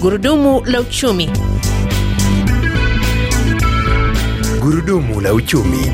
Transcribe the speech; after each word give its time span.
Gurudumu 0.00 0.62
la 0.66 0.80
uchumi. 0.80 1.30
Gurudumu 4.60 5.20
la 5.20 5.34
uchumi. 5.34 5.86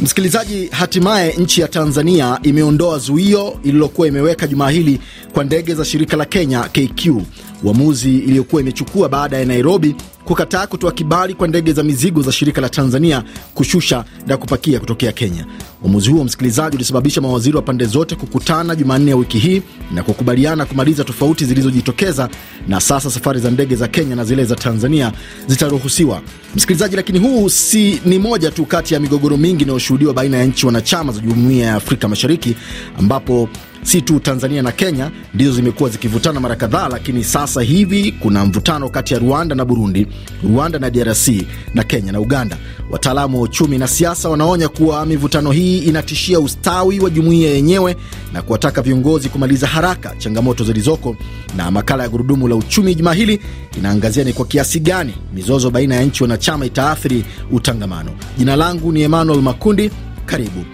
Msikilizaji, 0.00 0.66
hatimaye 0.66 1.32
nchi 1.32 1.60
ya 1.60 1.68
Tanzania 1.68 2.38
imeondoa 2.42 2.98
zuio 2.98 3.56
ililokuwa 3.62 4.08
imeweka 4.08 4.46
jumaa 4.46 4.70
hili 4.70 5.00
kwa 5.32 5.44
ndege 5.44 5.74
za 5.74 5.84
shirika 5.84 6.16
la 6.16 6.24
Kenya 6.24 6.60
KQ, 6.62 7.22
uamuzi 7.64 8.18
iliyokuwa 8.18 8.62
imechukua 8.62 9.08
baada 9.08 9.38
ya 9.38 9.44
Nairobi 9.44 9.96
kukataa 10.26 10.66
kutoa 10.66 10.92
kibali 10.92 11.34
kwa 11.34 11.48
ndege 11.48 11.72
za 11.72 11.82
mizigo 11.82 12.22
za 12.22 12.32
shirika 12.32 12.60
la 12.60 12.68
Tanzania 12.68 13.24
kushusha 13.54 14.04
na 14.26 14.36
kupakia 14.36 14.80
kutokea 14.80 15.12
Kenya. 15.12 15.46
Uamuzi 15.82 16.10
huo, 16.10 16.24
msikilizaji, 16.24 16.76
ulisababisha 16.76 17.20
mawaziri 17.20 17.56
wa 17.56 17.62
pande 17.62 17.84
zote 17.84 18.14
kukutana 18.14 18.76
Jumanne 18.76 19.10
ya 19.10 19.16
wiki 19.16 19.38
hii 19.38 19.62
na 19.94 20.02
kukubaliana 20.02 20.64
kumaliza 20.66 21.04
tofauti 21.04 21.44
zilizojitokeza, 21.44 22.28
na 22.68 22.80
sasa 22.80 23.10
safari 23.10 23.40
za 23.40 23.50
ndege 23.50 23.76
za 23.76 23.88
Kenya 23.88 24.16
na 24.16 24.24
zile 24.24 24.44
za 24.44 24.56
Tanzania 24.56 25.12
zitaruhusiwa. 25.46 26.22
Msikilizaji, 26.56 26.96
lakini 26.96 27.18
huu 27.18 27.48
si 27.48 28.00
ni 28.04 28.18
moja 28.18 28.50
tu 28.50 28.64
kati 28.64 28.94
ya 28.94 29.00
migogoro 29.00 29.36
mingi 29.36 29.64
inayoshuhudiwa 29.64 30.14
baina 30.14 30.36
ya 30.36 30.44
nchi 30.44 30.66
wanachama 30.66 31.12
za 31.12 31.20
Jumuiya 31.20 31.66
ya 31.66 31.74
Afrika 31.74 32.08
Mashariki 32.08 32.56
ambapo 32.98 33.48
si 33.82 34.02
tu 34.02 34.20
Tanzania 34.20 34.62
na 34.62 34.72
Kenya 34.72 35.10
ndizo 35.34 35.52
zimekuwa 35.52 35.90
zikivutana 35.90 36.40
mara 36.40 36.56
kadhaa, 36.56 36.88
lakini 36.88 37.24
sasa 37.24 37.62
hivi 37.62 38.12
kuna 38.12 38.44
mvutano 38.44 38.88
kati 38.88 39.14
ya 39.14 39.20
Rwanda 39.20 39.54
na 39.54 39.64
Burundi, 39.64 40.06
Rwanda 40.44 40.78
na 40.78 40.90
DRC 40.90 41.28
na 41.74 41.84
Kenya 41.84 42.12
na 42.12 42.20
Uganda. 42.20 42.56
Wataalamu 42.90 43.36
wa 43.36 43.42
uchumi 43.42 43.78
na 43.78 43.88
siasa 43.88 44.28
wanaonya 44.28 44.68
kuwa 44.68 45.06
mivutano 45.06 45.50
hii 45.52 45.78
inatishia 45.78 46.40
ustawi 46.40 47.00
wa 47.00 47.10
jumuiya 47.10 47.50
yenyewe 47.50 47.96
na 48.32 48.42
kuwataka 48.42 48.82
viongozi 48.82 49.28
kumaliza 49.28 49.66
haraka 49.66 50.14
changamoto 50.18 50.64
zilizoko. 50.64 51.16
Na 51.56 51.70
makala 51.70 52.02
ya 52.02 52.08
Gurudumu 52.08 52.48
la 52.48 52.56
Uchumi 52.56 52.94
juma 52.94 53.14
hili 53.14 53.40
inaangazia 53.78 54.24
ni 54.24 54.32
kwa 54.32 54.46
kiasi 54.46 54.80
gani 54.80 55.14
mizozo 55.34 55.70
baina 55.70 55.94
ya 55.94 56.02
nchi 56.02 56.22
wanachama 56.22 56.66
itaathiri 56.66 57.24
utangamano. 57.52 58.10
Jina 58.38 58.56
langu 58.56 58.92
ni 58.92 59.02
Emmanuel 59.02 59.42
Makundi, 59.42 59.90
karibu. 60.26 60.64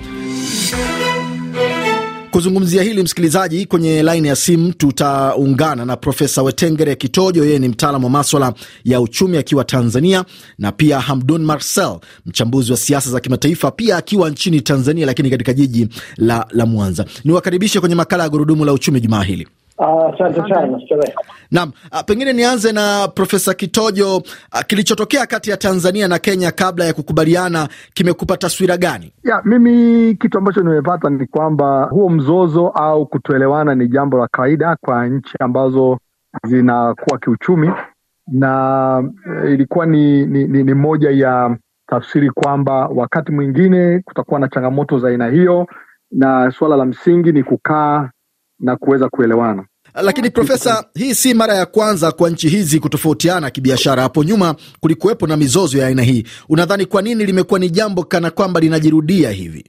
Kuzungumzia 2.33 2.83
hili 2.83 3.03
msikilizaji, 3.03 3.67
kwenye 3.67 4.03
laini 4.03 4.29
ya 4.29 4.37
simu 4.37 4.73
tutaungana 4.73 5.85
na 5.85 5.97
Profesa 5.97 6.43
Wetengere 6.43 6.97
Kitojo, 6.97 7.45
yeye 7.45 7.59
ni 7.59 7.69
mtaalamu 7.69 8.05
wa 8.07 8.11
maswala 8.11 8.55
ya 8.85 9.01
uchumi 9.01 9.37
akiwa 9.37 9.65
Tanzania, 9.65 10.25
na 10.59 10.73
pia 10.73 11.01
Hamdun 11.01 11.45
Marcel, 11.45 11.99
mchambuzi 12.27 12.71
wa 12.71 12.77
siasa 12.79 13.11
za 13.11 13.21
kimataifa, 13.21 13.71
pia 13.71 13.97
akiwa 13.97 14.31
nchini 14.31 14.61
Tanzania, 14.61 15.07
lakini 15.07 15.31
katika 15.31 15.53
jiji 15.53 15.89
la, 16.17 16.47
la 16.51 16.67
Mwanza. 16.67 17.05
Niwakaribishe 17.25 17.81
kwenye 17.81 17.95
makala 17.95 18.23
ya 18.23 18.29
gurudumu 18.29 18.65
la 18.65 18.73
uchumi 18.73 19.01
jumaa 19.01 19.23
hili. 19.23 19.49
Asante 19.83 20.41
uh, 20.41 20.49
sana 20.49 20.79
Naam, 21.51 21.73
pengine 22.07 22.33
nianze 22.33 22.73
na 22.73 23.09
Profesa 23.09 23.55
Kitojo. 23.55 24.17
Uh, 24.17 24.61
kilichotokea 24.67 25.27
kati 25.27 25.51
ya 25.51 25.57
Tanzania 25.57 26.09
na 26.09 26.19
Kenya 26.19 26.51
kabla 26.53 26.85
ya 26.85 26.93
kukubaliana 26.95 27.69
kimekupa 27.95 28.37
taswira 28.37 28.77
gani? 28.77 29.13
Ya, 29.25 29.43
mimi 29.45 30.15
kitu 30.15 30.39
ambacho 30.39 30.61
nimepata 30.61 31.11
ni 31.11 31.27
kwamba 31.27 31.85
huo 31.85 32.09
mzozo 32.11 32.69
au 32.69 33.07
kutoelewana 33.07 33.75
ni 33.75 33.89
jambo 33.89 34.19
la 34.19 34.29
kawaida 34.29 34.77
kwa 34.81 35.07
nchi 35.07 35.35
ambazo 35.41 35.99
zinakuwa 36.47 37.19
kiuchumi, 37.19 37.71
na 38.27 39.05
ilikuwa 39.49 39.87
ni, 39.87 40.27
ni, 40.27 40.45
ni, 40.45 40.63
ni 40.65 40.75
moja 40.75 41.11
ya 41.11 41.57
tafsiri 41.87 42.31
kwamba 42.31 42.87
wakati 42.87 43.33
mwingine 43.33 44.01
kutakuwa 44.05 44.41
na 44.41 44.49
changamoto 44.49 44.99
za 44.99 45.09
aina 45.09 45.27
hiyo, 45.29 45.67
na 46.11 46.51
suala 46.51 46.77
la 46.77 46.85
msingi 46.85 47.33
ni 47.33 47.43
kukaa 47.43 48.11
na 48.61 48.77
kuweza 48.77 49.09
kuelewana. 49.09 49.65
Lakini 49.95 50.31
Profesa, 50.31 50.85
hii 50.95 51.15
si 51.15 51.35
mara 51.35 51.55
ya 51.55 51.67
kwanza 51.67 52.13
kwa 52.13 52.31
nchi 52.31 52.49
hizi 52.49 52.81
kutofautiana 52.81 53.51
kibiashara. 53.51 54.03
Hapo 54.03 54.25
nyuma 54.25 54.55
kulikuwepo 54.81 55.27
na 55.27 55.37
mizozo 55.37 55.79
ya 55.79 55.87
aina 55.87 56.03
hii. 56.03 56.25
Unadhani 56.49 56.87
kwa 56.87 57.03
nini 57.03 57.25
limekuwa 57.27 57.61
ni 57.61 57.71
jambo 57.71 58.05
kana 58.05 58.31
kwamba 58.31 58.61
linajirudia 58.61 59.31
hivi? 59.31 59.65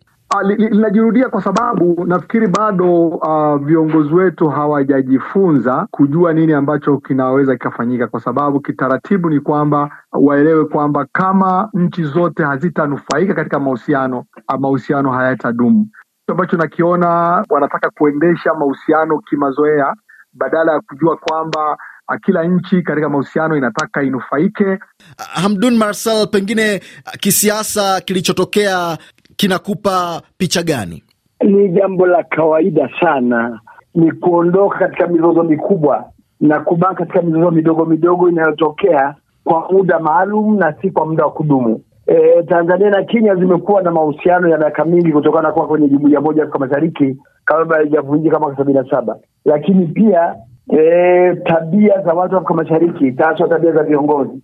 Linajirudia 0.58 1.30
kwa 1.30 1.42
sababu 1.42 2.06
nafikiri 2.08 2.48
bado 2.48 3.08
uh, 3.08 3.56
viongozi 3.66 4.14
wetu 4.14 4.50
hawajajifunza 4.50 5.88
kujua 5.92 6.34
nini 6.34 6.54
ambacho 6.54 6.98
kinaweza 6.98 7.54
kikafanyika, 7.54 8.08
kwa 8.08 8.20
sababu 8.20 8.60
kitaratibu 8.60 9.30
ni 9.30 9.40
kwamba 9.40 9.92
waelewe 10.12 10.66
kwamba 10.66 11.06
kama 11.12 11.70
nchi 11.74 12.04
zote 12.04 12.44
hazitanufaika 12.44 13.34
katika 13.34 13.60
mahusiano, 13.60 14.26
mahusiano 14.60 15.12
hayatadumu. 15.12 15.88
Ambacho 16.28 16.58
nakiona 16.58 17.08
wanataka 17.50 17.90
kuendesha 17.90 18.54
mahusiano 18.54 19.20
kimazoea 19.20 19.94
badala 20.34 20.74
ya 20.74 20.80
kujua 20.82 21.18
kwamba 21.18 21.78
kila 22.26 22.44
nchi 22.44 22.82
katika 22.82 23.10
mahusiano 23.10 23.58
inataka 23.58 24.04
inufaike. 24.04 24.80
Hamdun 25.18 25.78
Marsal, 25.78 26.28
pengine 26.28 26.82
kisiasa 27.20 28.02
kilichotokea 28.02 28.98
kinakupa 29.36 30.22
picha 30.38 30.64
gani? 30.64 31.04
Ni 31.44 31.70
jambo 31.70 32.08
la 32.08 32.24
kawaida 32.24 32.90
sana, 33.02 33.60
ni 33.96 34.12
kuondoka 34.12 34.80
katika 34.80 35.08
mizozo 35.08 35.44
mikubwa 35.44 36.06
na 36.40 36.60
kubaki 36.60 36.96
katika 36.96 37.22
mizozo 37.22 37.52
midogo 37.52 37.86
midogo 37.86 38.30
inayotokea 38.30 39.16
kwa 39.44 39.72
muda 39.72 40.00
maalum 40.00 40.58
na 40.58 40.74
si 40.82 40.92
kwa 40.92 41.06
muda 41.06 41.26
wa 41.26 41.32
kudumu. 41.32 41.82
E, 42.08 42.44
Tanzania 42.44 42.90
na 42.90 43.04
Kenya 43.04 43.36
zimekuwa 43.36 43.82
na 43.82 43.92
mahusiano 43.92 44.50
ya 44.50 44.58
miaka 44.58 44.86
mingi 44.86 45.12
kutokana 45.12 45.52
kuwa 45.52 45.68
kwenye 45.68 45.88
jumuiya 45.90 46.22
moja 46.22 46.44
Afrika 46.44 46.60
Mashariki 46.60 47.18
kabla 47.46 47.78
haijavunjika 47.78 48.40
mwaka 48.40 48.58
sabini 48.58 48.80
na 48.80 48.90
saba, 48.90 49.18
lakini 49.46 49.88
pia 49.88 50.36
e, 50.78 51.36
tabia 51.36 52.02
za 52.02 52.14
watu 52.14 52.36
wa 52.36 52.42
Afrika 52.42 52.54
Mashariki 52.54 53.12
haswa 53.12 53.48
tabia 53.48 53.72
za 53.72 53.84
viongozi 53.84 54.42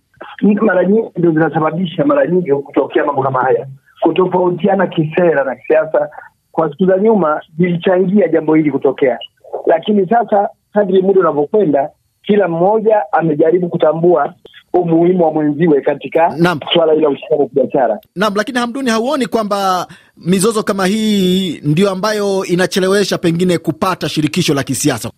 mara 0.60 0.84
nyingi 0.84 1.10
ndio 1.16 1.30
zinasababisha 1.32 2.04
mara 2.04 2.26
nyingi 2.26 2.52
kutokea 2.52 3.04
mambo 3.04 3.22
kama 3.22 3.40
haya. 3.40 3.66
Kutofautiana 4.00 4.86
kisera 4.86 5.44
na 5.44 5.54
kisiasa 5.56 6.08
kwa 6.52 6.70
siku 6.70 6.86
za 6.86 6.98
nyuma 6.98 7.40
zilichangia 7.58 8.28
jambo 8.28 8.54
hili 8.54 8.70
kutokea, 8.70 9.18
lakini 9.66 10.08
sasa 10.08 10.48
kadri 10.72 11.02
muda 11.02 11.20
unavyokwenda, 11.20 11.90
kila 12.22 12.48
mmoja 12.48 13.12
amejaribu 13.12 13.68
kutambua 13.68 14.34
umuhimu 14.72 15.24
wa 15.24 15.32
mwenziwe 15.32 15.80
katika 15.80 16.36
swala 16.72 16.92
hili 16.92 17.04
la 17.04 17.10
ushirikiano 17.10 17.42
wa 17.42 17.48
kibiashara. 17.48 17.98
Naam, 18.16 18.34
lakini 18.36 18.58
Hamduni, 18.58 18.90
hauoni 18.90 19.26
kwamba 19.26 19.86
mizozo 20.16 20.62
kama 20.62 20.86
hii 20.86 21.60
ndio 21.64 21.90
ambayo 21.90 22.44
inachelewesha 22.44 23.18
pengine 23.18 23.58
kupata 23.58 24.08
shirikisho 24.08 24.54
la 24.54 24.62
kisiasa? 24.62 25.10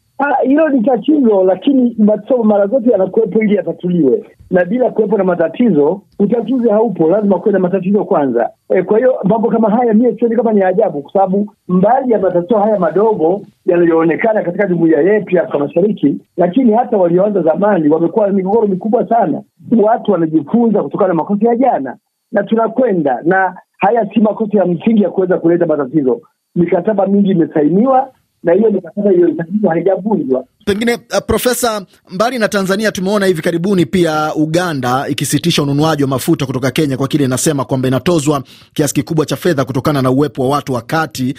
Hilo 0.44 0.68
ni 0.68 0.82
tatizo, 0.82 1.44
lakini 1.44 1.94
matatizo 1.98 2.42
mara 2.42 2.66
zote 2.66 2.90
yanakuwepo 2.90 3.42
ili 3.42 3.54
yatatuliwe, 3.54 4.24
na 4.52 4.64
bila 4.64 4.90
kuwepo 4.90 5.18
na 5.18 5.24
matatizo 5.24 6.00
utatuzi 6.18 6.68
haupo. 6.68 7.08
Lazima 7.10 7.38
kuwe 7.38 7.52
na 7.52 7.58
matatizo 7.58 8.04
kwanza. 8.04 8.50
E, 8.68 8.82
kwa 8.82 8.98
hiyo 8.98 9.14
mambo 9.24 9.48
kama 9.50 9.70
haya 9.70 9.94
mie 9.94 10.14
sioni 10.18 10.36
kama 10.36 10.52
ni 10.52 10.62
ajabu, 10.62 11.02
kwa 11.02 11.12
sababu 11.12 11.52
mbali 11.68 12.12
ya 12.12 12.18
matatizo 12.18 12.58
haya 12.58 12.78
madogo 12.78 13.42
yanayoonekana 13.66 14.42
katika 14.42 14.66
jumuiya 14.66 15.00
yetu 15.00 15.36
ya 15.36 15.42
Afrika 15.42 15.58
Mashariki, 15.58 16.16
lakini 16.36 16.72
hata 16.72 16.96
walioanza 16.96 17.42
zamani 17.42 17.88
wamekuwa 17.88 18.26
na 18.26 18.32
migogoro 18.32 18.66
mikubwa 18.66 19.08
sana. 19.08 19.42
Watu 19.82 20.12
wanajifunza 20.12 20.82
kutokana 20.82 21.08
na 21.08 21.14
makosa 21.14 21.48
ya 21.48 21.56
jana, 21.56 21.96
na 22.32 22.42
tunakwenda 22.42 23.20
na 23.24 23.56
haya 23.78 24.06
si 24.14 24.20
makosa 24.20 24.58
ya 24.58 24.66
msingi 24.66 25.02
ya 25.02 25.10
kuweza 25.10 25.38
kuleta 25.38 25.66
matatizo. 25.66 26.20
Mikataba 26.54 27.06
mingi 27.06 27.30
imesainiwa 27.30 28.08
na 28.42 28.52
hiyo 28.52 28.70
mikataba 28.70 29.12
iliyosainiwa 29.12 29.72
haijavunjwa. 29.74 30.44
Pengine 30.64 30.94
uh, 30.94 31.18
Profesa, 31.26 31.86
mbali 32.10 32.38
na 32.38 32.48
Tanzania 32.48 32.92
tumeona 32.92 33.26
hivi 33.26 33.42
karibuni 33.42 33.86
pia 33.86 34.34
Uganda 34.34 35.08
ikisitisha 35.08 35.62
ununuaji 35.62 36.02
wa 36.02 36.08
mafuta 36.08 36.46
kutoka 36.46 36.70
Kenya 36.70 36.96
kwa 36.96 37.08
kile 37.08 37.24
inasema 37.24 37.64
kwamba 37.64 37.88
inatozwa 37.88 38.42
kiasi 38.74 38.94
kikubwa 38.94 39.26
cha 39.26 39.36
fedha 39.36 39.64
kutokana 39.64 40.02
na 40.02 40.10
uwepo 40.10 40.42
wa 40.42 40.48
watu 40.56 40.72
wa 40.72 40.80
kati, 40.82 41.34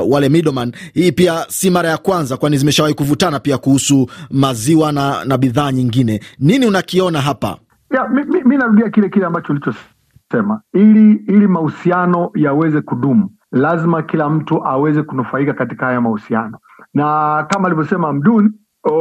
uh, 0.00 0.12
wale 0.12 0.28
middleman. 0.28 0.72
Hii 0.94 1.12
pia 1.12 1.44
si 1.48 1.70
mara 1.70 1.88
ya 1.88 1.98
kwanza, 1.98 2.36
kwani 2.36 2.56
zimeshawahi 2.58 2.94
kuvutana 2.94 3.40
pia 3.40 3.58
kuhusu 3.58 4.06
maziwa 4.30 4.92
na, 4.92 5.24
na 5.24 5.38
bidhaa 5.38 5.72
nyingine. 5.72 6.20
Nini 6.38 6.66
unakiona 6.66 7.20
hapa? 7.20 7.56
Ya, 7.94 8.08
mi, 8.08 8.24
mi, 8.24 8.42
mi 8.44 8.56
narudia 8.56 8.90
kile 8.90 9.08
kile 9.08 9.26
ambacho 9.26 9.52
ulichosema, 9.52 10.60
ili 10.74 11.12
ili 11.28 11.46
mahusiano 11.48 12.30
yaweze 12.34 12.80
kudumu 12.80 13.30
lazima 13.52 14.02
kila 14.02 14.28
mtu 14.30 14.66
aweze 14.66 15.02
kunufaika 15.02 15.52
katika 15.52 15.86
haya 15.86 16.00
mahusiano, 16.00 16.58
na 16.94 17.46
kama 17.50 17.66
alivyosema 17.66 18.12
Mdun, 18.12 18.52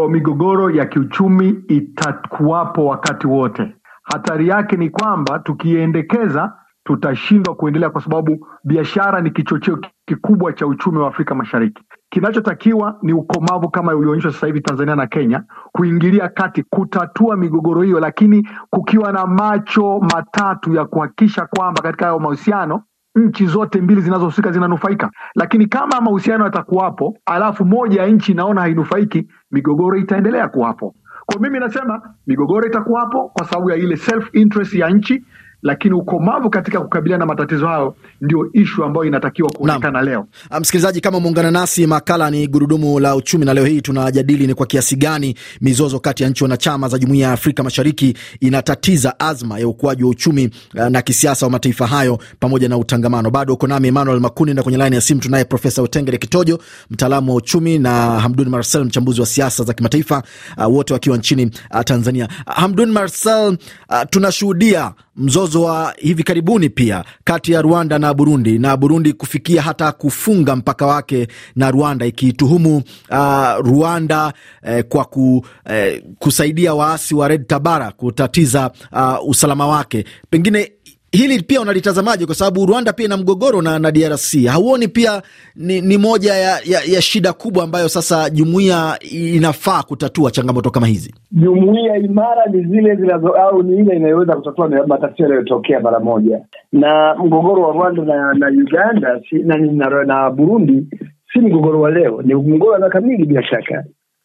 migogoro 0.09 0.69
ya 0.71 0.85
kiuchumi 0.85 1.49
itakuwapo 1.67 2.85
wakati 2.85 3.27
wote. 3.27 3.75
Hatari 4.03 4.47
yake 4.47 4.75
ni 4.77 4.89
kwamba 4.89 5.39
tukiendekeza 5.39 6.53
tutashindwa 6.83 7.55
kuendelea, 7.55 7.89
kwa 7.89 8.01
sababu 8.01 8.47
biashara 8.63 9.21
ni 9.21 9.31
kichocheo 9.31 9.79
kikubwa 10.05 10.53
cha 10.53 10.67
uchumi 10.67 10.97
wa 10.97 11.07
Afrika 11.07 11.35
Mashariki. 11.35 11.83
Kinachotakiwa 12.09 12.99
ni 13.01 13.13
ukomavu 13.13 13.69
kama 13.69 13.95
ulioonyeshwa 13.95 14.31
sasa 14.31 14.47
hivi 14.47 14.61
Tanzania 14.61 14.95
na 14.95 15.07
Kenya, 15.07 15.43
kuingilia 15.71 16.29
kati 16.29 16.63
kutatua 16.63 17.35
migogoro 17.37 17.81
hiyo, 17.81 17.99
lakini 17.99 18.47
kukiwa 18.69 19.11
na 19.11 19.25
macho 19.27 19.99
matatu 19.99 20.73
ya 20.73 20.85
kuhakikisha 20.85 21.45
kwamba 21.45 21.81
katika 21.81 22.05
hayo 22.05 22.19
mahusiano 22.19 22.83
nchi 23.15 23.45
zote 23.45 23.81
mbili 23.81 24.01
zinazohusika 24.01 24.51
zinanufaika. 24.51 25.11
Lakini 25.35 25.65
kama 25.65 26.01
mahusiano 26.01 26.43
yatakuwapo 26.45 27.17
alafu 27.25 27.65
moja 27.65 28.01
ya 28.01 28.07
nchi 28.07 28.31
inaona 28.31 28.61
hainufaiki, 28.61 29.27
migogoro 29.51 29.97
itaendelea 29.97 30.47
kuwapo. 30.47 30.95
Kwa 31.25 31.41
mimi 31.41 31.59
nasema 31.59 32.01
migogoro 32.27 32.67
itakuwapo 32.67 33.29
kwa 33.29 33.45
sababu 33.45 33.69
ya 33.69 33.75
ile 33.75 33.95
self 33.97 34.29
interest 34.33 34.73
ya 34.73 34.89
nchi 34.89 35.23
lakini 35.65 35.93
ukomavu 35.93 36.49
katika 36.49 36.81
kukabiliana 36.81 37.19
na 37.19 37.25
matatizo 37.25 37.67
hayo 37.67 37.95
ndio 38.21 38.49
ishu 38.53 38.83
ambayo 38.83 39.05
inatakiwa 39.05 39.49
kuonekana 39.51 40.01
leo. 40.01 40.27
Msikilizaji, 40.59 41.01
kama 41.01 41.17
umeungana 41.17 41.51
nasi, 41.51 41.87
makala 41.87 42.31
ni 42.31 42.47
gurudumu 42.47 42.99
la 42.99 43.15
uchumi, 43.15 43.45
na 43.45 43.53
leo 43.53 43.65
hii 43.65 43.81
tunajadili 43.81 44.47
ni 44.47 44.53
kwa 44.53 44.65
kiasi 44.65 44.95
gani 44.95 45.35
mizozo 45.61 45.99
kati 45.99 46.23
ya 46.23 46.29
nchi 46.29 46.43
wanachama 46.43 46.87
za 46.87 46.97
jumuiya 46.99 47.27
ya 47.27 47.33
Afrika 47.33 47.63
Mashariki 47.63 48.17
inatatiza 48.39 49.19
azma 49.19 49.59
ya 49.59 49.67
ukuaji 49.67 50.03
wa 50.03 50.09
uchumi 50.09 50.49
na 50.73 51.01
kisiasa 51.01 51.45
wa 51.45 51.51
mataifa 51.51 51.87
hayo 51.87 52.19
pamoja 52.39 52.69
na 52.69 52.77
utangamano. 52.77 53.31
Bado 53.31 53.53
uko 53.53 53.67
nami 53.67 53.87
Emmanuel 53.87 54.19
Makundi, 54.19 54.53
na 54.53 54.63
kwenye 54.63 54.77
laini 54.77 54.95
ya 54.95 55.01
simu 55.01 55.21
tunaye 55.21 55.45
Profesa 55.45 55.81
Otengere 55.81 56.17
Kitojo, 56.17 56.59
mtaalamu 56.91 57.31
wa 57.31 57.37
uchumi 57.37 57.79
na 57.79 58.19
Hamdun 58.19 58.49
Marcel, 58.49 58.85
mchambuzi 58.85 59.21
wa 59.21 59.27
siasa 59.27 59.63
za 59.63 59.73
kimataifa, 59.73 60.23
uh, 60.57 60.73
wote 60.75 60.93
wakiwa 60.93 61.17
nchini 61.17 61.51
Tanzania. 61.85 62.27
Hamdun 62.45 62.91
Marcel, 62.91 63.57
uh, 63.89 64.01
tunashuhudia 64.09 64.91
mzozo 65.17 65.61
wa 65.63 65.93
hivi 65.97 66.23
karibuni 66.23 66.69
pia 66.69 67.03
kati 67.23 67.51
ya 67.51 67.61
Rwanda 67.61 67.99
na 67.99 68.13
Burundi, 68.13 68.59
na 68.59 68.77
Burundi 68.77 69.13
kufikia 69.13 69.61
hata 69.61 69.91
kufunga 69.91 70.55
mpaka 70.55 70.85
wake 70.85 71.27
na 71.55 71.71
Rwanda, 71.71 72.05
ikituhumu 72.05 72.77
uh, 73.09 73.53
Rwanda 73.59 74.33
eh, 74.63 74.83
kwa 74.89 75.05
ku, 75.05 75.45
eh, 75.69 76.03
kusaidia 76.19 76.73
waasi 76.73 77.15
wa 77.15 77.27
Red 77.27 77.47
Tabara 77.47 77.91
kutatiza 77.91 78.71
uh, 78.91 79.29
usalama 79.29 79.67
wake. 79.67 80.05
Pengine 80.29 80.71
hili 81.15 81.43
pia 81.43 81.61
unalitazamaje? 81.61 82.25
Kwa 82.25 82.35
sababu 82.35 82.65
Rwanda 82.65 82.93
pia 82.93 83.05
ina 83.05 83.17
mgogoro 83.17 83.61
na, 83.61 83.79
na 83.79 83.91
DRC. 83.91 84.45
Hauoni 84.47 84.87
pia 84.87 85.21
ni, 85.55 85.81
ni 85.81 85.97
moja 85.97 86.33
ya, 86.33 86.51
ya, 86.65 86.79
ya 86.93 87.01
shida 87.01 87.33
kubwa 87.33 87.63
ambayo 87.63 87.89
sasa 87.89 88.29
jumuiya 88.29 88.97
inafaa 89.11 89.83
kutatua 89.83 90.31
changamoto 90.31 90.69
kama 90.71 90.87
hizi? 90.87 91.15
Jumuiya 91.31 91.97
imara 91.97 92.45
ni 92.45 92.63
zile 92.63 92.95
zinazo 92.95 93.27
au 93.29 93.63
ni 93.63 93.77
ile 93.77 93.95
inayoweza 93.95 94.35
kutatua 94.35 94.67
matatizo 94.87 95.23
yanayotokea 95.23 95.79
mara 95.79 95.99
moja, 95.99 96.41
na 96.71 97.15
mgogoro 97.15 97.61
wa 97.61 97.73
Rwanda 97.73 98.03
na, 98.03 98.33
na 98.33 98.47
Uganda 98.47 99.21
si, 99.29 99.35
na, 99.35 99.57
na, 99.57 100.03
na 100.03 100.29
Burundi 100.29 100.87
si 101.33 101.39
mgogoro 101.39 101.81
wa 101.81 101.91
leo, 101.91 102.21
ni 102.21 102.35
mgogoro 102.35 102.71
wa 102.71 102.79
miaka 102.79 103.01
mingi. 103.01 103.25
Bila 103.25 103.43
shaka 103.43 103.83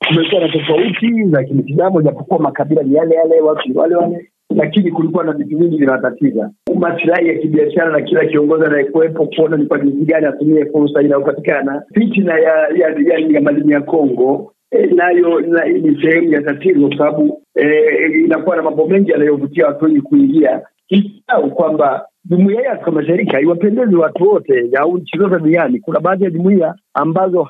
kumekuwa 0.09 0.41
na 0.41 0.49
tofauti 0.49 1.25
za 1.31 1.45
kimtizamo, 1.45 2.03
japokuwa 2.03 2.39
makabila 2.41 2.83
ni 2.83 2.95
yale 2.95 3.15
yale, 3.15 3.41
watu 3.41 3.69
ni 3.69 3.75
wale 3.79 3.95
wale 3.97 4.31
lakini 4.57 4.91
kulikuwa 4.91 5.25
na 5.25 5.33
vitu 5.33 5.59
vingi 5.59 5.77
vinatatiza 5.77 6.51
masilahi 6.81 7.29
ya 7.29 7.35
kibiashara 7.39 7.93
na 7.93 8.01
kila 8.01 8.25
kiongozi 8.27 8.65
anayekuwepo 8.65 9.27
kuona 9.27 9.57
ni 9.57 9.67
kwa 9.67 9.79
jinsi 9.79 10.05
gani 10.05 10.27
atumie 10.27 10.65
fursa 10.67 11.03
inayopatikana. 11.03 11.83
Fitina 11.95 12.39
ya 12.39 12.69
ya, 12.69 12.89
ya, 13.29 13.41
madini 13.41 13.73
ya 13.73 13.81
Kongo 13.81 14.53
e, 14.71 14.87
nayo 14.87 15.41
na, 15.41 15.65
ni 15.65 16.03
sehemu 16.03 16.33
ya 16.33 16.43
tatizo 16.43 16.89
kwa 16.89 16.97
sababu 16.99 17.43
e, 17.55 18.23
inakuwa 18.25 18.57
na 18.57 18.63
mambo 18.63 18.87
mengi 18.87 19.11
yanayovutia 19.11 19.67
watu 19.67 19.85
wengi 19.85 20.01
kuingia, 20.01 20.61
kisahau 20.89 21.51
kwamba 21.51 22.07
jumuiya 22.25 22.63
ya 22.63 22.73
Afrika 22.73 22.91
Mashariki 22.91 23.33
haiwapendezi 23.33 23.97
watu 23.97 24.29
wote 24.29 24.71
au 24.79 24.99
nchi 24.99 25.19
zote 25.19 25.39
duniani. 25.39 25.81
Kuna 25.81 26.01
baadhi 26.01 26.25
ya 26.25 26.31
jumuiya 26.31 26.75
ambazo 26.95 27.43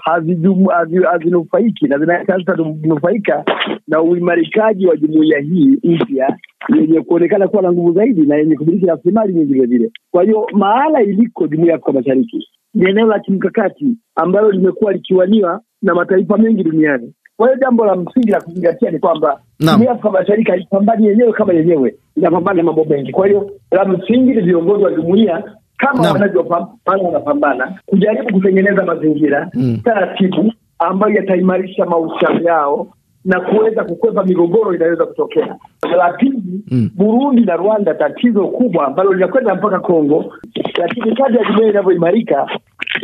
hazinufaiki 1.13 1.87
na 1.89 1.99
zinanufaika 1.99 3.45
na 3.89 4.03
uimarikaji 4.03 4.87
wa 4.87 4.97
jumuiya 4.97 5.39
hii 5.39 5.79
mpya 5.85 6.37
yenye 6.77 7.01
kuonekana 7.01 7.49
kuwa 7.49 7.63
na 7.63 7.73
nguvu 7.73 7.93
zaidi 7.93 8.21
na 8.27 8.37
yenye 8.37 8.57
kumiliki 8.57 8.87
rasilimali 8.87 9.33
nyingi 9.35 9.53
vilevile. 9.53 9.79
vile. 9.79 9.93
Kwa 10.11 10.23
hiyo 10.23 10.47
mahala 10.53 11.03
iliko 11.03 11.47
jumuiya 11.47 11.73
ya 11.73 11.79
Afrika 11.79 11.93
Mashariki 11.93 12.49
ni 12.75 12.91
eneo 12.91 13.07
la 13.07 13.19
kimkakati 13.21 13.97
ambalo 14.15 14.51
limekuwa 14.51 14.93
likiwaniwa 14.93 15.61
na 15.83 15.95
mataifa 15.95 16.39
mengi 16.39 16.63
duniani. 16.65 17.15
Kwa 17.41 17.49
hiyo 17.49 17.59
jambo 17.61 17.85
la 17.87 17.97
msingi 17.97 18.31
la 18.31 18.41
kuzingatia 18.41 18.91
ni 18.91 18.99
kwamba 18.99 19.41
Afrika 19.91 20.11
Mashariki 20.11 20.51
haipambani 20.51 21.07
yenyewe 21.07 21.33
kama 21.33 21.53
yenyewe, 21.53 21.95
inapambana 22.17 22.57
na 22.57 22.63
mambo 22.63 22.85
mengi. 22.85 23.13
Kwa 23.13 23.27
hiyo 23.27 23.51
la 23.71 23.85
msingi 23.85 24.31
ni 24.35 24.41
viongozi 24.41 24.85
wa 24.85 24.91
jumuiya 24.93 25.43
kama 25.79 26.11
wanavyopambana, 26.13 27.03
wanapambana 27.03 27.79
kujaribu 27.87 28.33
kutengeneza 28.33 28.85
mazingira 28.85 29.51
mm, 29.55 29.81
taratibu 29.85 30.53
ambayo 30.79 31.15
yataimarisha 31.15 31.87
mahusiano 31.87 32.41
yao 32.41 32.87
na 33.25 33.41
kuweza 33.41 33.85
kukwepa 33.85 34.25
migogoro 34.25 34.75
inaweza 34.75 35.07
kutokea. 35.07 35.57
La 35.97 36.13
pili, 36.13 36.43
mm, 36.71 36.91
Burundi 36.97 37.45
na 37.45 37.57
Rwanda, 37.57 37.95
tatizo 37.95 38.47
kubwa 38.49 38.87
ambalo 38.87 39.13
linakwenda 39.13 39.55
mpaka 39.55 39.79
Kongo, 39.81 40.35
lakini 40.79 41.17
kadri 41.17 41.37
ya 41.39 41.45
jumuiya 41.45 41.71
inavyoimarika 41.71 42.47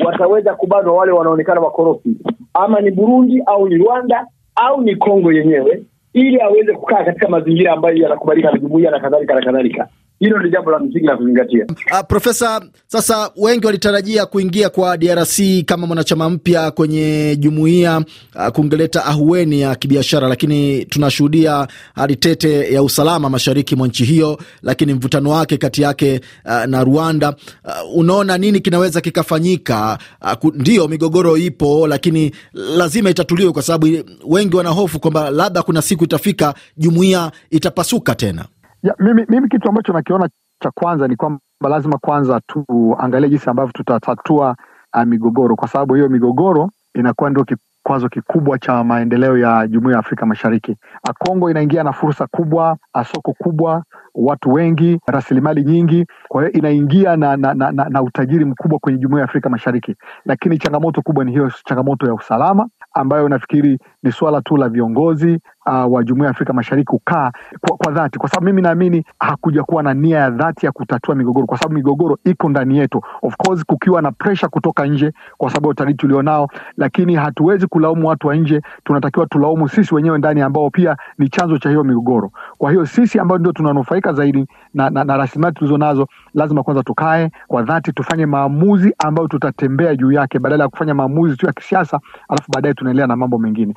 wataweza 0.04 0.54
kubanwa 0.54 0.94
wale 0.94 1.12
wanaonekana 1.12 1.60
wakorofi, 1.60 2.16
ama 2.64 2.80
ni 2.80 2.90
Burundi 2.90 3.42
au 3.46 3.68
ni 3.68 3.76
Rwanda 3.76 4.26
au 4.54 4.80
ni 4.82 4.96
Kongo 4.96 5.32
yenyewe, 5.32 5.82
ili 6.12 6.40
aweze 6.40 6.72
kukaa 6.72 7.04
katika 7.04 7.28
mazingira 7.28 7.72
ambayo 7.72 7.96
yanakubalika 7.96 8.50
na 8.50 8.58
jumuiya 8.58 8.90
na 8.90 9.00
kadhalika 9.00 9.34
na 9.34 9.42
kadhalika. 9.42 9.88
Hilo 10.20 10.42
ni 10.42 10.50
jambo 10.50 10.70
la 10.70 10.78
msingi 10.78 11.06
la 11.06 11.16
kuzingatia. 11.16 11.66
Uh, 11.92 12.00
Profesa, 12.08 12.62
sasa 12.86 13.30
wengi 13.36 13.66
walitarajia 13.66 14.26
kuingia 14.26 14.68
kwa 14.70 14.96
DRC 14.96 15.40
kama 15.66 15.86
mwanachama 15.86 16.30
mpya 16.30 16.70
kwenye 16.70 17.36
jumuiya 17.36 18.02
uh, 18.34 18.48
kungeleta 18.48 19.04
ahueni 19.04 19.60
ya 19.60 19.74
kibiashara, 19.74 20.28
lakini 20.28 20.84
tunashuhudia 20.84 21.68
hali 21.94 22.16
tete 22.16 22.72
ya 22.74 22.82
usalama 22.82 23.30
mashariki 23.30 23.76
mwa 23.76 23.88
nchi 23.88 24.04
hiyo, 24.04 24.38
lakini 24.62 24.94
mvutano 24.94 25.30
wake 25.30 25.56
kati 25.56 25.82
yake 25.82 26.20
uh, 26.44 26.64
na 26.64 26.84
Rwanda 26.84 27.28
uh, 27.64 27.96
unaona 27.98 28.38
nini 28.38 28.60
kinaweza 28.60 29.00
kikafanyika? 29.00 29.98
Uh, 30.42 30.54
ndio 30.54 30.88
migogoro 30.88 31.36
ipo, 31.36 31.86
lakini 31.86 32.32
lazima 32.52 33.10
itatuliwe, 33.10 33.52
kwa 33.52 33.62
sababu 33.62 33.86
wengi 34.26 34.56
wanahofu 34.56 35.00
kwamba 35.00 35.30
labda 35.30 35.62
kuna 35.62 35.82
siku 35.82 36.04
itafika 36.04 36.54
jumuiya 36.76 37.32
itapasuka 37.50 38.14
tena. 38.14 38.44
Ya, 38.82 38.94
mimi, 38.98 39.26
mimi 39.28 39.48
kitu 39.48 39.68
ambacho 39.68 39.92
nakiona 39.92 40.28
cha 40.62 40.70
kwanza 40.70 41.08
ni 41.08 41.16
kwamba 41.16 41.40
lazima 41.68 41.98
kwanza 41.98 42.40
tuangalie 42.46 43.30
jinsi 43.30 43.50
ambavyo 43.50 43.72
tutatatua 43.72 44.56
uh, 44.96 45.02
migogoro 45.04 45.56
kwa 45.56 45.68
sababu 45.68 45.94
hiyo 45.94 46.08
migogoro 46.08 46.70
inakuwa 46.94 47.30
ndio 47.30 47.44
kikwazo 47.44 48.08
kikubwa 48.08 48.58
cha 48.58 48.84
maendeleo 48.84 49.38
ya 49.38 49.66
Jumuiya 49.68 49.94
ya 49.94 50.00
Afrika 50.00 50.26
Mashariki. 50.26 50.76
Kongo 51.18 51.50
inaingia 51.50 51.82
na 51.84 51.92
fursa 51.92 52.26
kubwa, 52.26 52.76
soko 53.12 53.32
kubwa, 53.32 53.84
watu 54.16 54.52
wengi, 54.52 55.00
rasilimali 55.06 55.64
nyingi, 55.64 56.06
kwa 56.28 56.42
hiyo 56.42 56.52
inaingia 56.52 57.16
na, 57.16 57.36
na, 57.36 57.54
na, 57.54 57.72
na, 57.72 57.84
na 57.88 58.02
utajiri 58.02 58.44
mkubwa 58.44 58.78
kwenye 58.78 58.98
Jumuiya 58.98 59.20
ya 59.22 59.28
Afrika 59.28 59.48
Mashariki, 59.50 59.94
lakini 60.24 60.58
changamoto 60.58 61.02
kubwa 61.02 61.24
ni 61.24 61.30
hiyo 61.32 61.52
changamoto 61.64 62.06
ya 62.06 62.14
usalama 62.14 62.68
ambayo 62.94 63.28
nafikiri 63.28 63.78
ni 64.02 64.12
suala 64.12 64.40
tu 64.42 64.56
la 64.56 64.68
viongozi 64.68 65.38
uh, 65.66 65.92
wa 65.92 66.04
Jumuiya 66.04 66.24
ya 66.26 66.30
Afrika 66.30 66.52
Mashariki 66.52 66.86
kukaa 66.86 67.30
kwa, 67.60 67.76
kwa 67.76 67.92
dhati, 67.92 68.18
kwa 68.18 68.28
sababu 68.28 68.46
mimi 68.46 68.62
naamini 68.62 69.04
hakuja 69.18 69.62
kuwa 69.62 69.82
na 69.82 69.94
nia 69.94 70.18
ya 70.18 70.30
dhati 70.30 70.66
ya 70.66 70.72
kutatua 70.72 71.14
migogoro, 71.14 71.46
kwa 71.46 71.58
sababu 71.58 71.74
migogoro 71.74 72.18
iko 72.24 72.48
ndani 72.48 72.78
yetu, 72.78 73.02
of 73.22 73.36
course 73.36 73.64
kukiwa 73.64 74.02
na 74.02 74.12
pressure 74.12 74.48
kutoka 74.48 74.86
nje, 74.86 75.12
kwa 75.38 75.50
sababu 75.50 75.68
utalii 75.68 75.94
tulionao, 75.94 76.48
lakini 76.76 77.14
hatuwezi 77.14 77.66
kulaumu 77.66 78.08
watu 78.08 78.28
wa 78.28 78.36
nje, 78.36 78.60
tunatakiwa 78.84 79.26
tulaumu 79.26 79.68
sisi 79.68 79.94
wenyewe 79.94 80.18
ndani, 80.18 80.40
ambao 80.40 80.70
pia 80.70 80.96
ni 81.18 81.28
chanzo 81.28 81.58
cha 81.58 81.68
hiyo 81.68 81.84
migogoro. 81.84 82.30
Kwa 82.58 82.70
hiyo 82.70 82.86
sisi 82.86 83.18
ambao 83.18 83.38
ndio 83.38 83.52
tunanufaika 83.52 84.05
zaidi 84.12 84.46
na, 84.74 84.90
na, 84.90 85.04
na 85.04 85.16
rasilimali 85.16 85.54
tulizo 85.54 85.78
nazo, 85.78 86.08
lazima 86.36 86.62
kwanza 86.62 86.82
tukae 86.82 87.30
kwa 87.46 87.62
dhati, 87.62 87.92
tufanye 87.92 88.26
maamuzi 88.26 88.94
ambayo 88.98 89.28
tutatembea 89.28 89.96
juu 89.96 90.12
yake, 90.12 90.38
badala 90.38 90.64
ya 90.64 90.68
kufanya 90.68 90.94
maamuzi 90.94 91.36
tu 91.36 91.46
ya 91.46 91.52
kisiasa 91.52 92.00
alafu 92.28 92.50
baadaye 92.52 92.74
tunaendelea 92.74 93.06
na 93.06 93.16
mambo 93.16 93.38
mengine. 93.38 93.74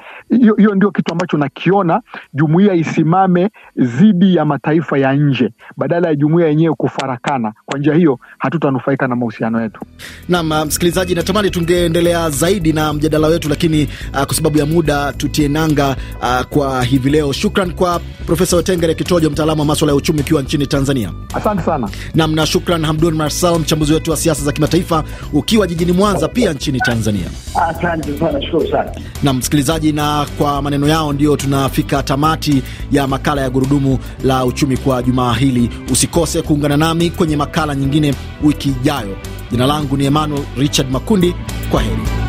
Hiyo 0.58 0.76
ndio 0.76 0.92
kitu 0.92 1.12
ambacho 1.14 1.38
nakiona, 1.38 2.02
jumuiya 2.34 2.74
isimame 2.74 3.50
dhidi 3.78 4.36
ya 4.36 4.46
mataifa 4.46 4.98
ya 4.98 5.14
nje 5.14 5.50
badala 5.78 6.08
ya 6.08 6.16
jumuiya 6.16 6.48
yenyewe 6.48 6.76
kufarakana. 6.76 7.54
Kwa 7.66 7.80
njia 7.80 7.94
hiyo 7.94 8.20
hatutanufaika 8.38 9.08
na 9.08 9.16
mahusiano 9.16 9.62
yetu. 9.62 9.82
Naam, 10.30 10.66
msikilizaji, 10.68 11.16
natamani 11.16 11.50
tungeendelea 11.52 12.30
zaidi 12.30 12.74
na 12.74 12.94
mjadala 12.94 13.28
wetu, 13.28 13.50
lakini 13.50 13.84
uh, 14.14 14.24
kwa 14.24 14.36
sababu 14.36 14.58
ya 14.58 14.66
muda 14.66 15.14
tutie 15.14 15.48
nanga 15.48 15.96
uh, 16.22 16.42
kwa 16.42 16.84
hivi 16.84 17.10
leo. 17.10 17.34
Shukran 17.34 17.72
kwa 17.74 18.00
Profesa 18.26 18.56
Wetengere 18.58 18.96
Kitojo, 18.96 19.30
mtaalamu 19.30 19.60
wa 19.62 19.66
maswala 19.66 19.92
ya 19.92 19.96
uchumi 19.96 20.20
ukiwa 20.20 20.42
nchini 20.42 20.68
Tanzania. 20.68 21.12
Asante 21.34 21.62
sana. 21.64 21.90
Nam 22.16 22.36
na 22.36 22.46
shukran 22.50 22.86
Hamdun 22.86 23.14
Marsal, 23.16 23.60
mchambuzi 23.60 23.94
wetu 23.94 24.12
wa 24.12 24.18
siasa 24.18 24.44
za 24.44 24.52
kimataifa 24.52 25.04
ukiwa 25.34 25.68
jijini 25.68 25.92
Mwanza 25.92 26.28
pia 26.28 26.54
nchini 26.54 26.80
Tanzania. 26.80 27.26
Asante 27.70 28.20
sana, 28.20 28.42
shukuru 28.42 28.72
sana. 28.72 28.92
Na 29.24 29.34
msikilizaji, 29.34 29.92
na 29.92 30.26
kwa 30.38 30.62
maneno 30.62 30.88
yao 30.88 31.14
ndio 31.14 31.38
tunafika 31.38 32.04
tamati 32.04 32.64
ya 32.92 33.08
makala 33.08 33.42
ya 33.42 33.50
gurudumu 33.50 34.00
la 34.24 34.46
uchumi 34.46 34.78
kwa 34.78 35.04
jumaa 35.04 35.34
hili. 35.34 35.70
Usikose 35.92 36.42
kuungana 36.42 36.78
nami 36.78 37.10
kwenye 37.10 37.36
makala 37.38 37.76
nyingine 37.76 38.14
wiki 38.44 38.70
ijayo. 38.70 39.18
Jina 39.52 39.66
langu 39.66 39.98
ni 39.98 40.06
Emmanuel 40.06 40.44
Richard 40.58 40.92
Makundi. 40.92 41.36
Kwa 41.72 41.82
heri. 41.82 42.29